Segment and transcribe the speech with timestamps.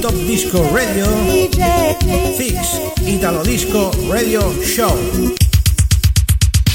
[0.00, 1.04] Top Disco Radio,
[2.36, 4.96] Fix Italo Disco Radio Show.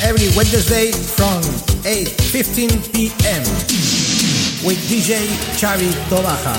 [0.04, 1.42] Every Wednesday from
[1.81, 3.42] 8.15 p.m.
[4.65, 5.26] with DJ
[5.58, 6.53] Xavi Tobaja.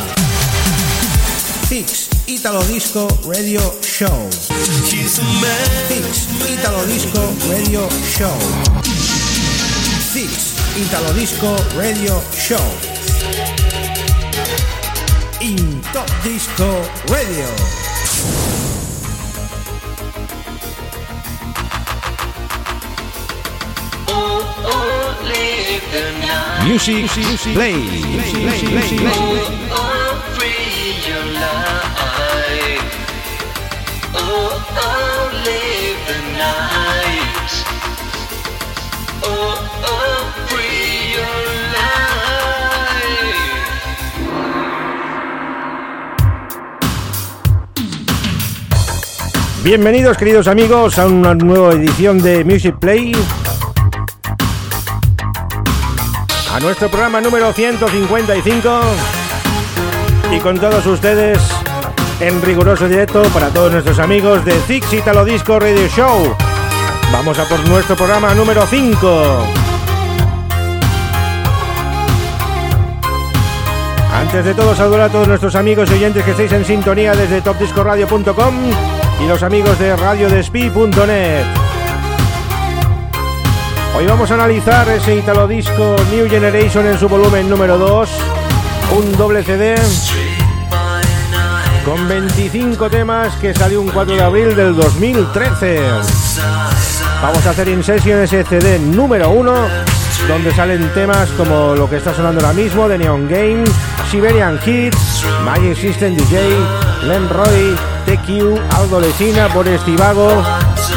[1.69, 4.29] Fix Italo Disco Radio Show.
[4.91, 8.39] Fix Italo Disco Radio Show.
[10.11, 12.96] Fix Italo Disco Radio Show.
[15.97, 16.69] Top Disco
[17.09, 17.49] Radio.
[26.67, 27.73] Music, music, play.
[27.73, 29.09] play, play, play, play.
[29.09, 32.85] Oh, oh, free your life.
[34.13, 37.53] Oh, oh, live the night.
[39.25, 39.56] Oh,
[49.67, 53.11] Bienvenidos queridos amigos a una nueva edición de Music Play.
[56.55, 58.81] A nuestro programa número 155.
[60.31, 61.41] Y con todos ustedes
[62.21, 66.37] en riguroso directo para todos nuestros amigos de Six Italo Disco Radio Show.
[67.11, 69.47] Vamos a por nuestro programa número 5.
[74.15, 77.41] Antes de todo, saludar a todos nuestros amigos y oyentes que estáis en sintonía desde
[77.41, 81.45] topdiscoradio.com y los amigos de radiodespi.net.
[83.97, 88.11] Hoy vamos a analizar ese Italo Disco New Generation en su volumen número 2,
[88.97, 89.77] un doble CD
[91.87, 95.81] con 25 temas que salió un 4 de abril del 2013.
[97.23, 99.55] Vamos a hacer in ese CD número 1,
[100.27, 103.65] donde salen temas como lo que está sonando ahora mismo de Neon Game,
[104.11, 106.59] Siberian Kids, Magic System DJ,
[107.05, 110.41] Len Roy, TQ, Aldo Lesina, por Estivago,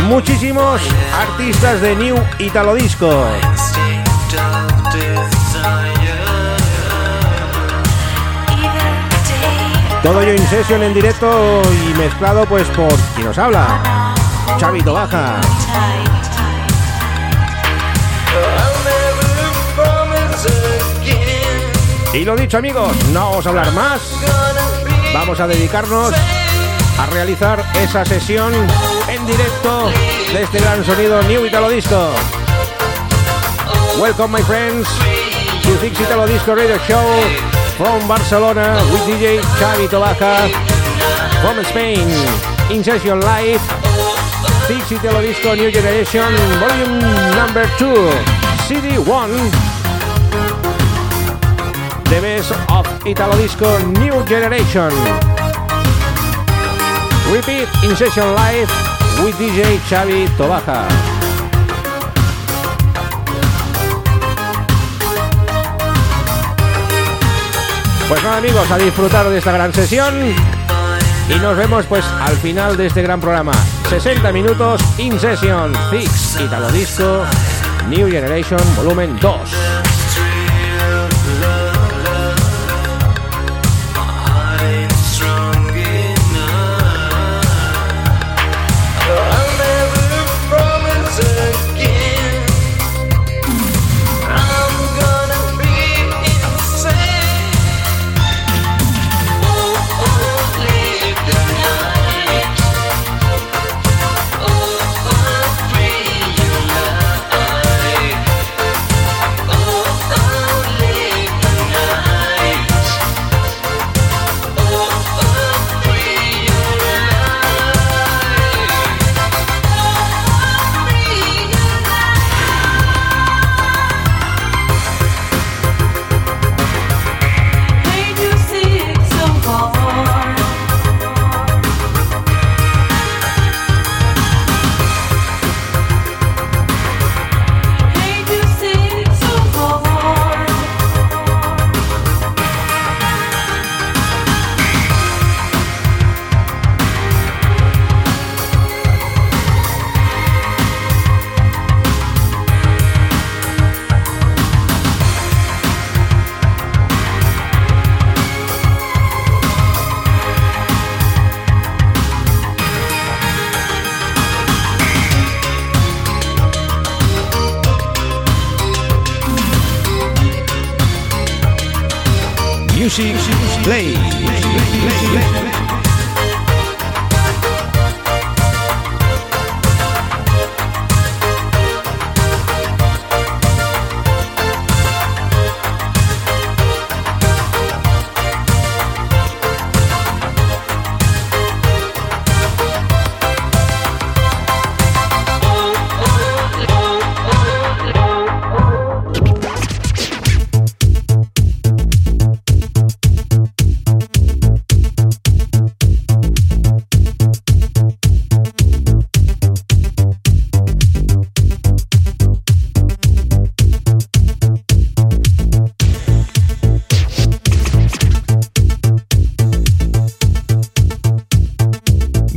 [0.02, 0.80] muchísimos
[1.12, 3.10] artistas de New Italo Disco.
[10.04, 14.14] Todo yo in session en directo y mezclado pues por quien nos habla,
[14.58, 15.42] Chavito Baja.
[22.14, 24.00] Y lo dicho amigos, no vamos a hablar más,
[25.12, 26.14] vamos a dedicarnos
[27.00, 28.52] a realizar esa sesión
[29.08, 29.90] en directo
[30.34, 32.12] de este gran sonido New Italo Disco.
[33.98, 34.86] Welcome my friends
[35.64, 37.06] to Fix Italo Disco Radio Show
[37.78, 40.50] from Barcelona with DJ Xavi Tobaja
[41.42, 42.06] from Spain.
[42.70, 43.62] In session live
[44.68, 47.00] Fix Italo Disco New Generation volume
[47.34, 48.12] number 2
[48.68, 49.30] CD 1
[52.10, 55.39] The best of Italo Disco New Generation
[57.32, 58.68] Repeat in session live
[59.24, 60.88] with DJ Xavi Tobaja.
[68.08, 70.16] Pues nada amigos, a disfrutar de esta gran sesión
[71.30, 73.52] y nos vemos pues al final de este gran programa.
[73.90, 77.24] 60 minutos in session, Fix, Italo Disco,
[77.90, 79.89] New Generation, volumen 2.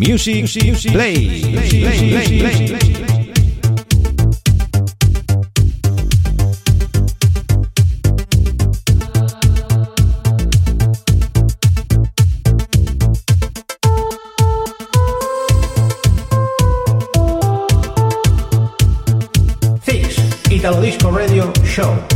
[0.03, 1.41] Music, Play.
[20.51, 22.12] Italo Disco Radio Show.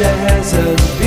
[0.00, 0.99] desert.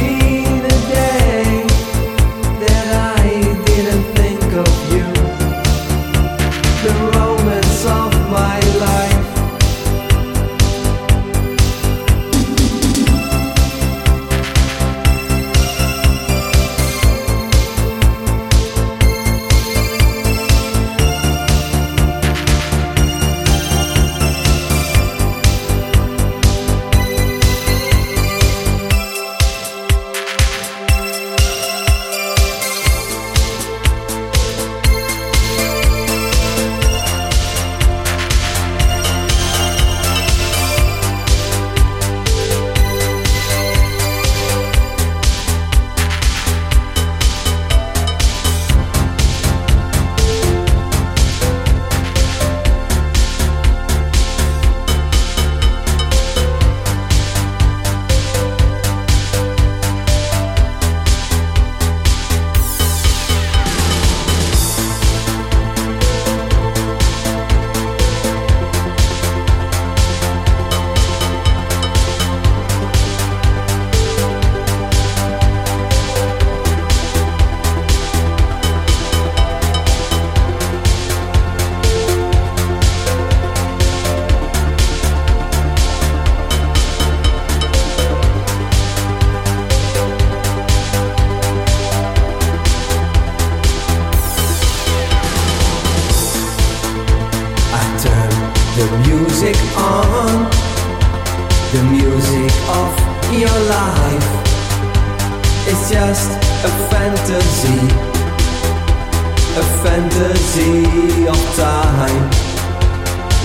[109.94, 112.26] fantasy of time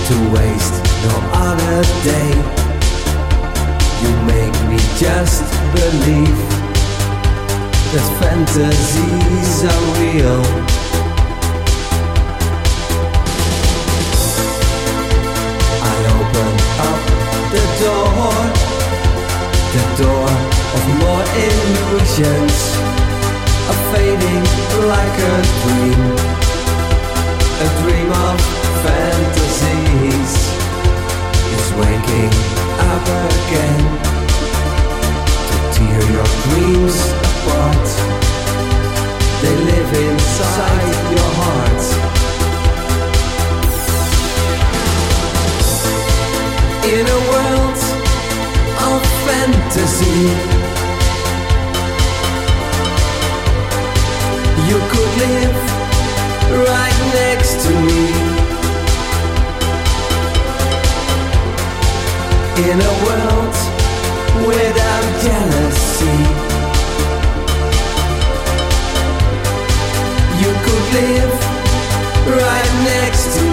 [0.09, 1.15] To waste no
[1.47, 1.81] other
[2.11, 2.31] day.
[4.01, 5.45] You make me just
[5.77, 6.39] believe
[7.93, 10.41] That fantasies are real.
[15.91, 16.51] I open
[16.89, 17.01] up
[17.53, 18.33] the door
[19.75, 20.29] The door
[20.75, 22.98] of more illusions
[23.69, 24.43] are fading
[24.93, 26.01] like a dream.
[27.65, 28.37] A dream of
[28.83, 30.33] fantasies.
[31.55, 32.33] Is waking
[32.91, 33.81] up again.
[35.49, 36.97] To tear your dreams
[37.29, 37.87] apart.
[39.41, 41.83] They live inside your heart.
[46.95, 47.79] In a world
[48.87, 50.58] of fantasy
[54.69, 55.57] You could live
[56.69, 58.03] right next to me.
[62.69, 63.55] In a world
[64.47, 66.19] without jealousy.
[70.41, 71.33] You could live
[72.27, 73.48] right next to me.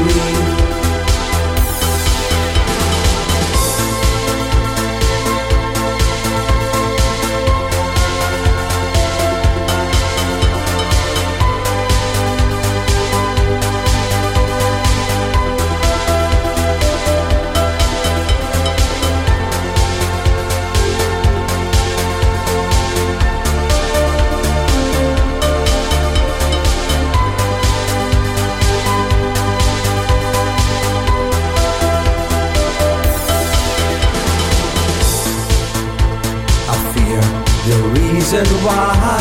[37.66, 39.18] the reason why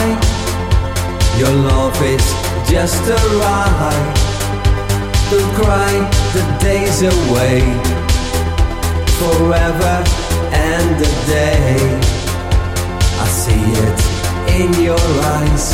[1.39, 2.25] your love is
[2.69, 4.15] just a ride
[5.29, 5.93] to cry
[6.36, 7.62] the days away
[9.17, 9.95] forever
[10.53, 11.75] and a day.
[13.17, 13.99] I see it
[14.62, 15.05] in your
[15.38, 15.67] eyes.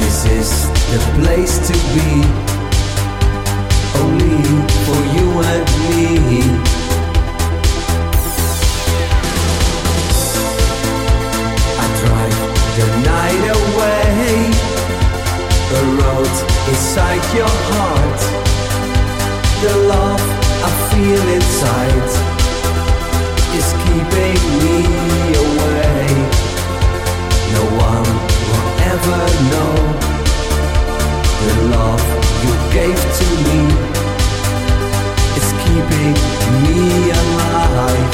[0.00, 0.50] This is
[0.92, 2.10] the place to be.
[4.00, 4.40] Only
[4.86, 6.77] for you and me.
[15.70, 16.34] the road
[16.70, 18.20] inside your heart.
[19.62, 20.24] The love
[20.64, 22.10] I feel inside
[23.58, 24.78] is keeping me
[25.44, 26.08] away.
[27.56, 28.08] No one
[28.48, 29.74] will ever know
[31.44, 32.04] the love
[32.44, 33.60] you gave to me
[35.38, 36.16] is keeping
[36.64, 38.12] me alive.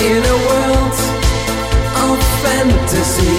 [0.00, 1.07] In a world
[2.16, 3.38] fantasy.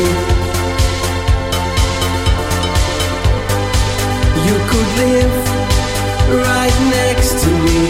[4.48, 5.36] You could live
[6.48, 7.84] right next to me.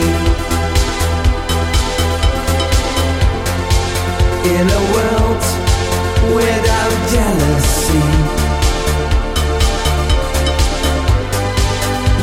[4.55, 5.43] In a world
[6.35, 8.05] without jealousy.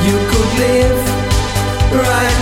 [0.06, 1.00] You could live
[1.92, 2.35] right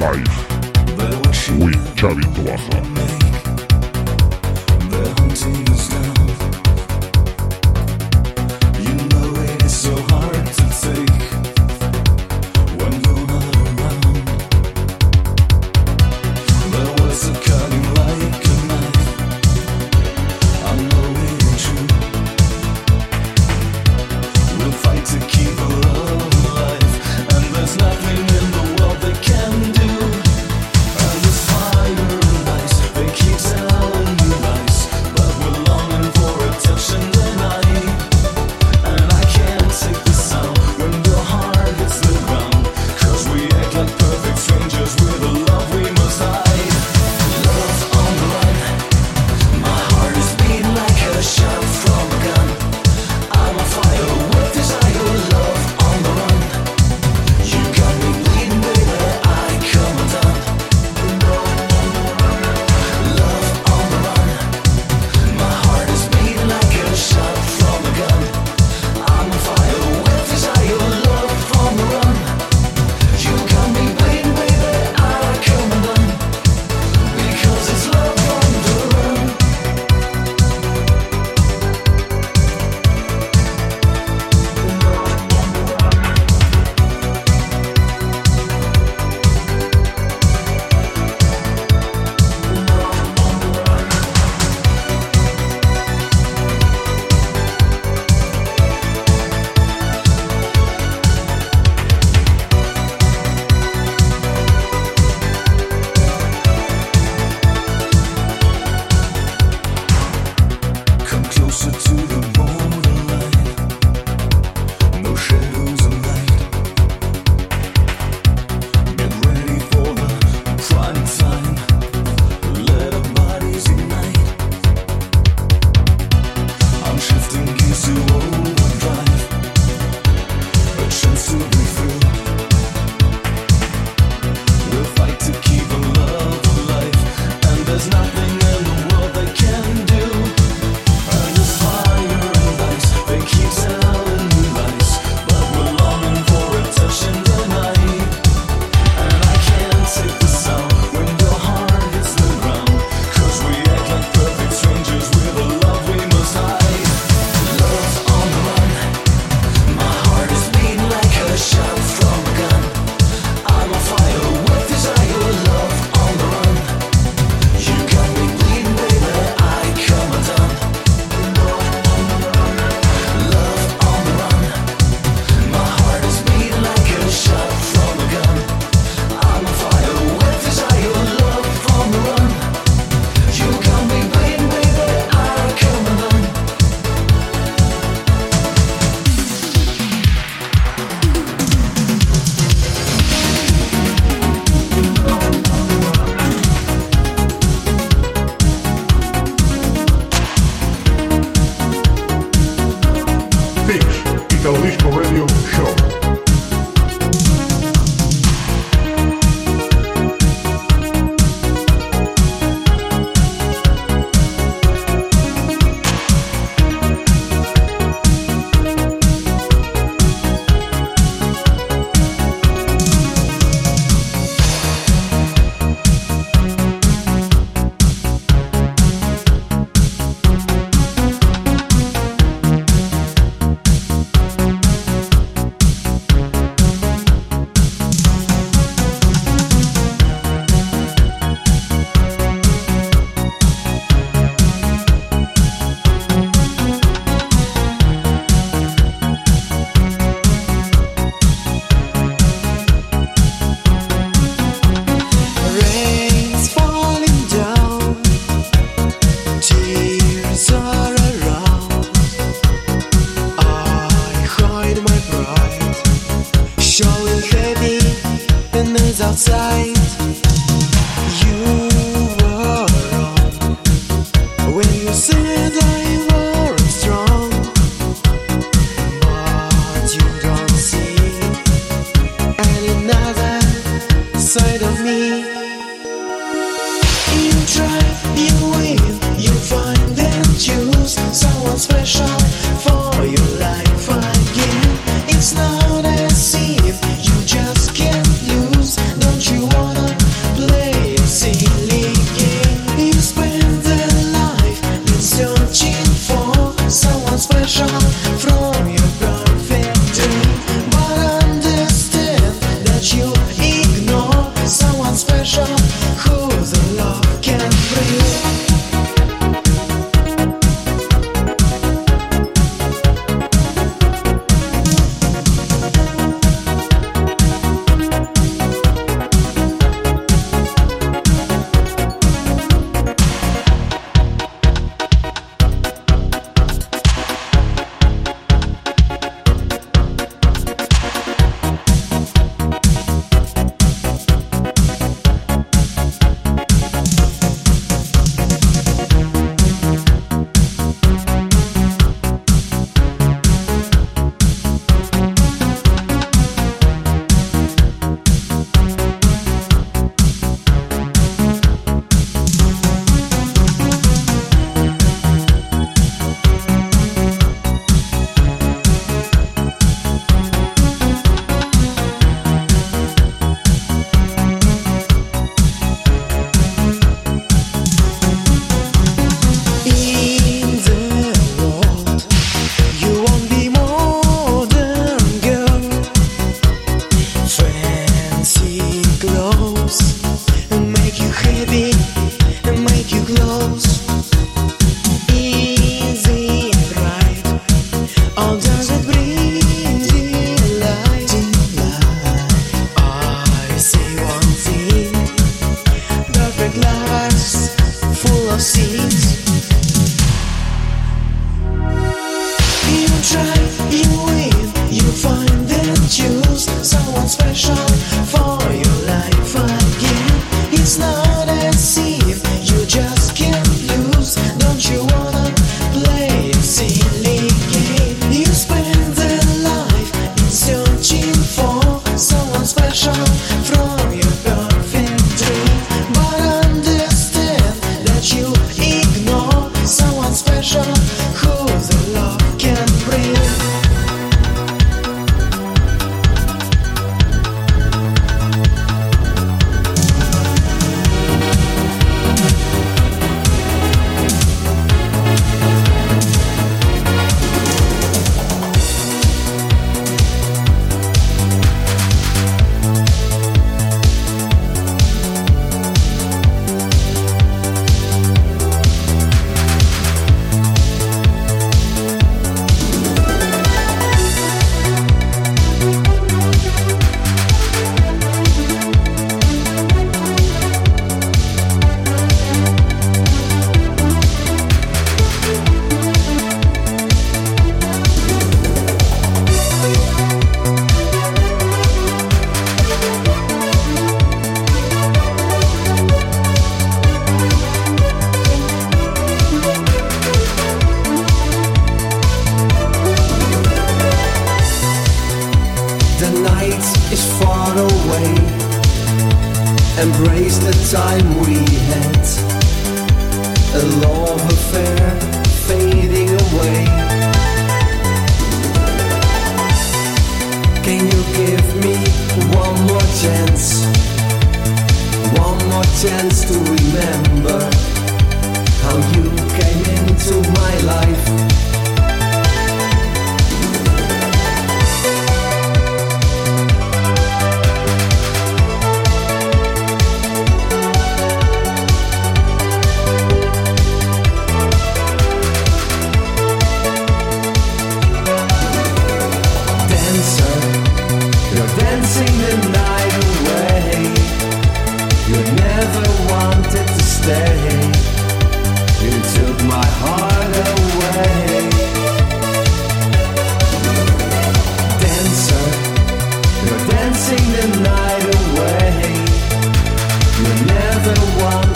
[0.00, 0.29] life.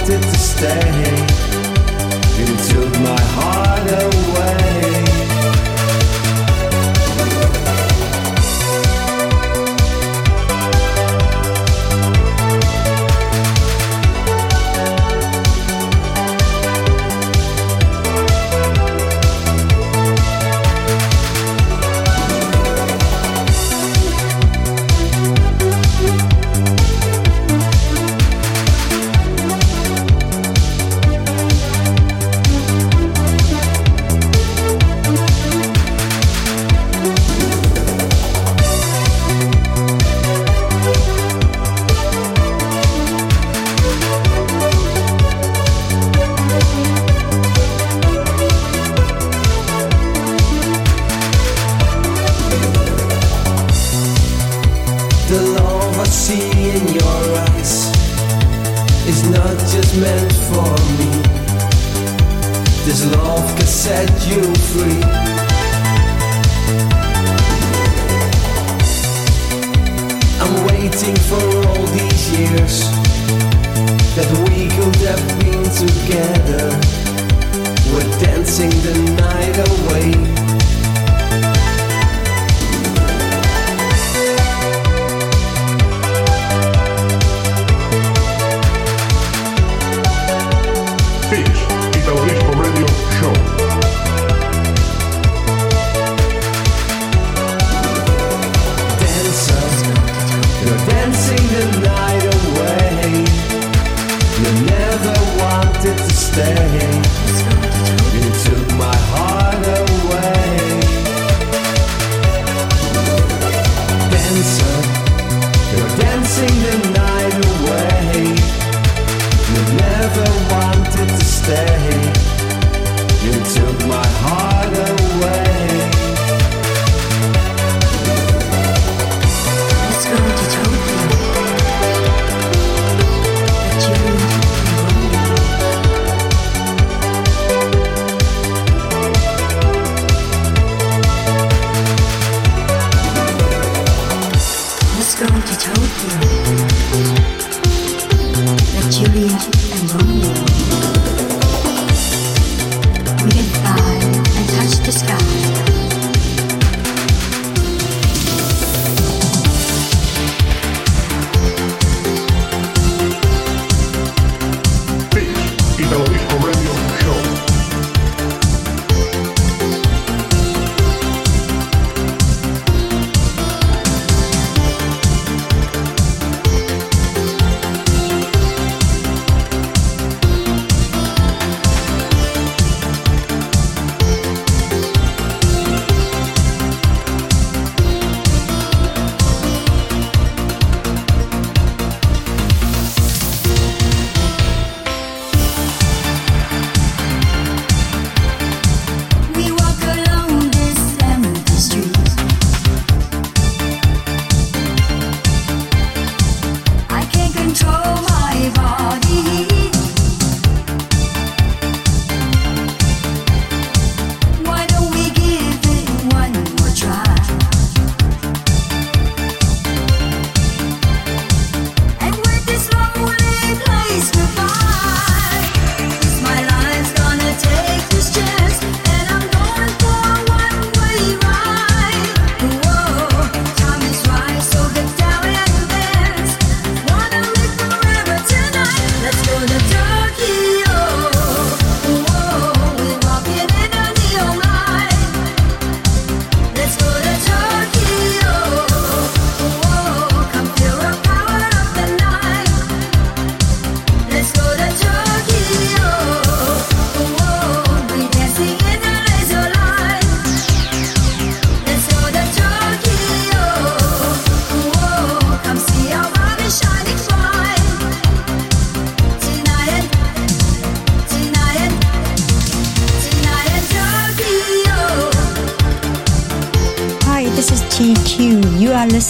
[0.07, 1.14] to stay.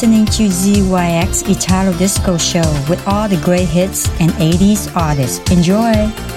[0.05, 5.51] listening to ZYX Italo Disco Show with all the great hits and 80s artists.
[5.51, 6.34] Enjoy!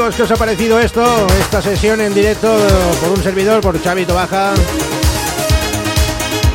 [0.00, 1.26] Amigos, ¿qué os ha parecido esto?
[1.40, 2.56] Esta sesión en directo
[3.02, 4.54] por un servidor, por Chavito Baja.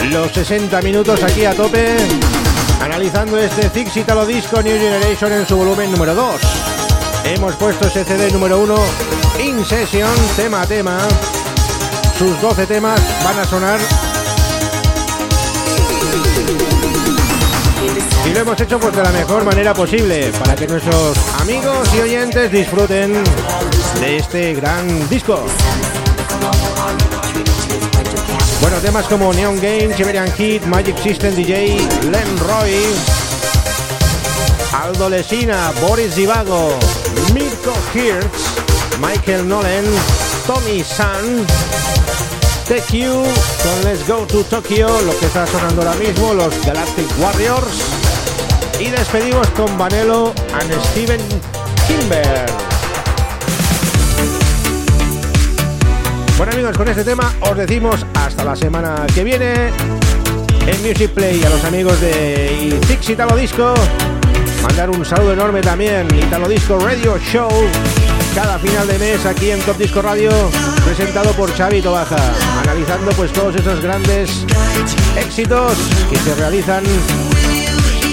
[0.10, 1.96] Los 60 minutos aquí a tope,
[2.82, 6.42] analizando este Fix Italo Disco New Generation en su volumen número 2.
[7.26, 8.76] Hemos puesto ese CD número 1
[9.44, 10.98] in session, tema a tema.
[12.18, 13.80] Sus 12 temas van a sonar
[18.36, 22.52] lo hemos hecho pues de la mejor manera posible para que nuestros amigos y oyentes
[22.52, 23.14] disfruten
[24.02, 25.46] de este gran disco.
[28.60, 31.78] Bueno, temas como Neon Game, Siberian Hit, Magic System DJ,
[32.12, 32.74] Len Roy,
[34.84, 36.78] Aldo Lesina, Boris Zivago,
[37.34, 39.86] Mirko Hirtz, Michael Nolan,
[40.46, 41.46] Tommy Sun,
[42.68, 43.14] TQ
[43.64, 47.95] con Let's Go to Tokyo, lo que está sonando ahora mismo, los Galactic Warriors.
[48.80, 51.22] Y despedimos con Vanello and Steven
[51.88, 52.46] Kimber.
[56.38, 59.70] Bueno amigos, con este tema os decimos hasta la semana que viene
[60.68, 63.74] en Music Play a los amigos de Six Italo Disco.
[64.62, 67.50] Mandar un saludo enorme también, Italo Disco Radio Show,
[68.34, 70.32] cada final de mes aquí en Top Disco Radio,
[70.84, 72.18] presentado por Xavi Baja,
[72.64, 74.46] analizando pues todos esos grandes
[75.16, 75.78] éxitos
[76.10, 76.84] que se realizan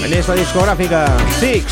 [0.03, 1.05] en esta discográfica
[1.39, 1.65] Six.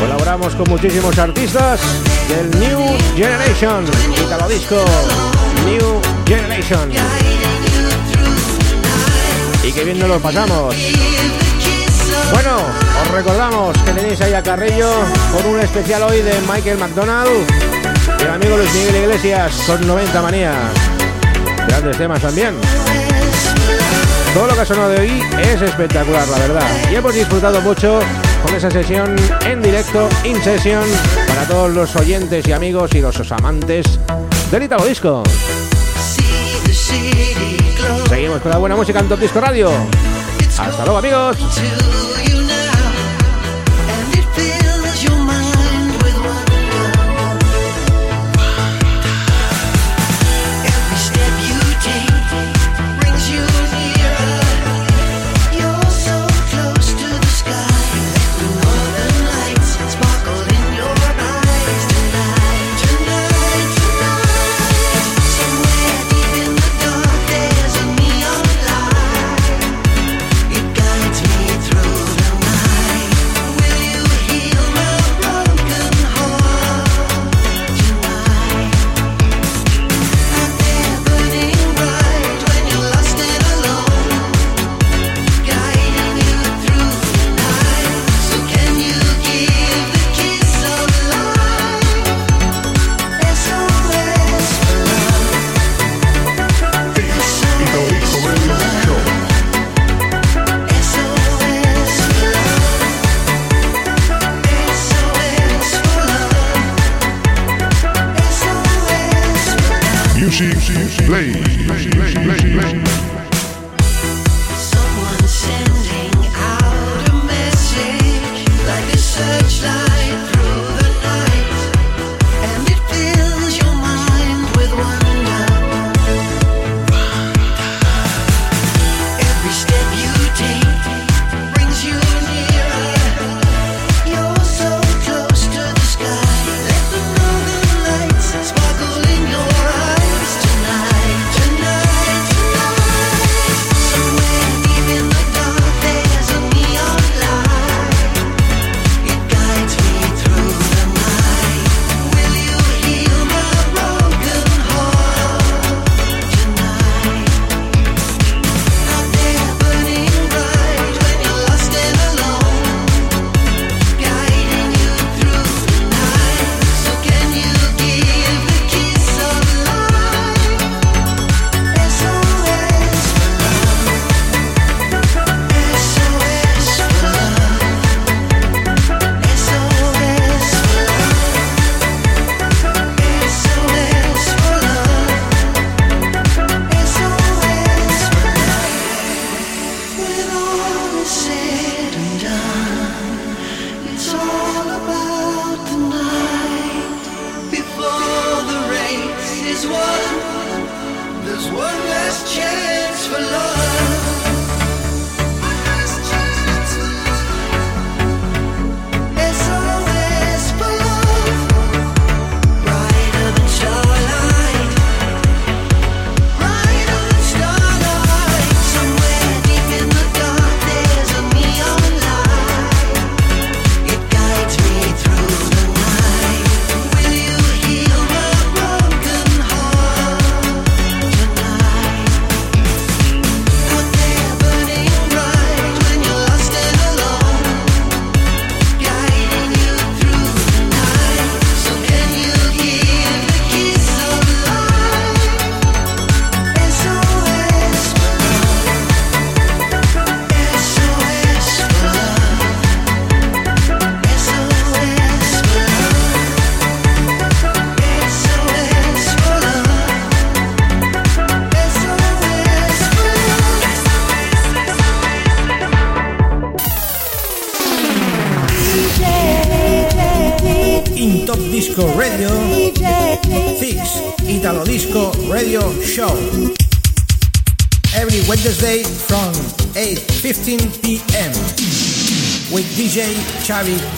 [0.00, 1.80] Colaboramos con muchísimos artistas
[2.28, 2.80] del New
[3.16, 4.84] Generation, Italo Disco,
[5.64, 6.90] New Generation.
[9.62, 10.74] Y que bien nos lo pasamos.
[12.32, 12.56] Bueno,
[13.02, 14.90] os recordamos que tenéis ahí a Carrillo
[15.32, 17.30] con un especial hoy de Michael McDonald
[18.18, 20.54] y el amigo Luis Miguel Iglesias con 90 manías.
[21.66, 22.54] Grandes temas también.
[24.34, 26.66] Todo lo que ha sonado de hoy es espectacular, la verdad.
[26.90, 28.00] Y hemos disfrutado mucho
[28.44, 29.16] con esa sesión
[29.46, 30.84] en directo, in session,
[31.26, 33.98] para todos los oyentes y amigos y los amantes
[34.50, 35.22] del Italo Disco.
[38.08, 39.70] Seguimos con la buena música en Top Disco Radio.
[40.58, 41.36] Hasta luego, amigos.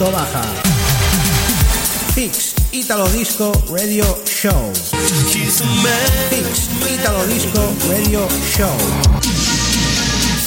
[0.01, 0.41] Tobaja.
[2.15, 4.73] Fix Italo Disco Radio Show.
[5.29, 5.61] Fix
[6.89, 8.75] Italo Disco Radio Show.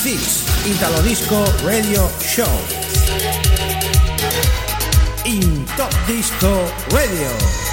[0.02, 2.50] Fix Italo Disco Radio Show.
[5.24, 6.50] In Top Disco
[6.90, 7.63] Radio.